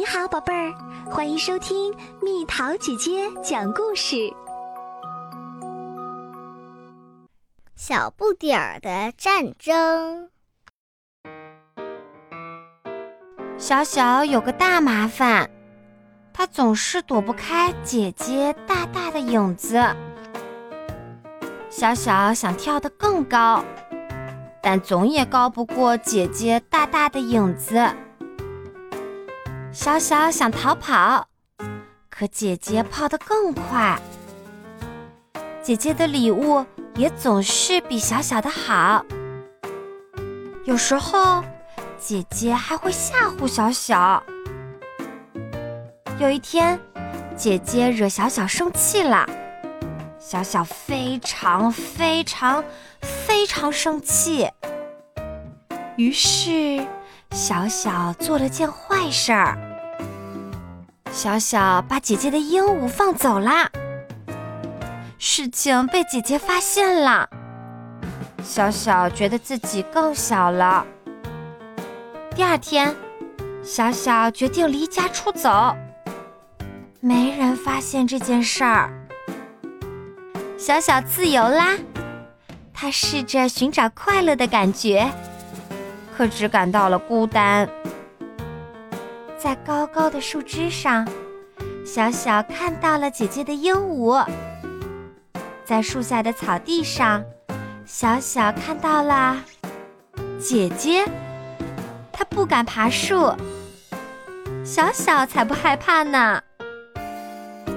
[0.00, 0.72] 你好，宝贝儿，
[1.10, 4.32] 欢迎收听蜜桃姐姐讲故事。
[7.76, 10.30] 小不点儿的战争。
[13.58, 15.50] 小小有个大麻烦，
[16.32, 19.84] 他总是躲不开姐姐大大的影子。
[21.68, 23.62] 小小想跳得更高，
[24.62, 27.86] 但总也高不过姐姐大大的影子。
[29.72, 31.28] 小小想逃跑，
[32.08, 33.96] 可姐姐跑得更快。
[35.62, 39.04] 姐姐的礼物也总是比小小的好。
[40.64, 41.44] 有时候，
[41.96, 44.20] 姐姐还会吓唬小小。
[46.18, 46.78] 有一天，
[47.36, 49.24] 姐姐惹小小生气了，
[50.18, 52.64] 小小非常非常
[53.00, 54.50] 非常生气。
[55.96, 56.84] 于是。
[57.32, 59.56] 小小做了件坏事儿，
[61.12, 63.70] 小小把姐姐的鹦鹉放走啦。
[65.18, 67.28] 事情被姐姐发现了，
[68.42, 70.86] 小小觉得自己更小了。
[72.34, 72.94] 第二天，
[73.62, 75.76] 小小决定离家出走，
[77.00, 78.90] 没人发现这件事儿。
[80.56, 81.76] 小小自由啦，
[82.72, 85.10] 他试着寻找快乐的感觉。
[86.16, 87.68] 可只感到了孤单。
[89.42, 91.08] 在高高的树枝上，
[91.82, 94.22] 小小看到了姐姐的鹦鹉；
[95.64, 97.24] 在树下的草地上，
[97.86, 99.42] 小小看到了
[100.38, 101.06] 姐姐。
[102.12, 103.34] 她不敢爬树，
[104.62, 106.42] 小小才不害怕呢。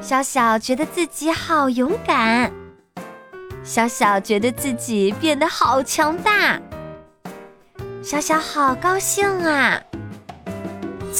[0.00, 2.52] 小小觉得自己好勇敢，
[3.64, 6.60] 小小觉得自己变得好强大。
[8.00, 9.82] 小小好高兴啊！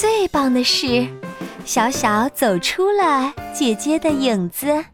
[0.01, 1.09] 最棒的是，
[1.65, 4.85] 小小走出了姐姐的影子。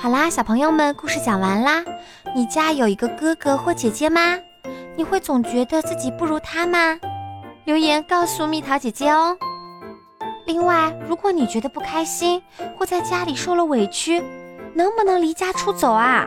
[0.00, 1.84] 好啦，小朋友们，故事讲完啦。
[2.34, 4.38] 你家有一个哥哥或姐姐吗？
[4.96, 6.98] 你会总觉得自己不如他吗？
[7.66, 9.36] 留言告诉蜜桃姐姐哦。
[10.46, 12.42] 另外，如果你觉得不开心，
[12.78, 14.22] 或在家里受了委屈，
[14.72, 16.26] 能不能离家出走啊？